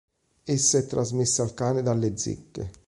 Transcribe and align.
Essa 0.47 0.79
è 0.79 0.87
trasmessa 0.87 1.43
al 1.43 1.53
cane 1.53 1.83
dalle 1.83 2.17
zecche. 2.17 2.71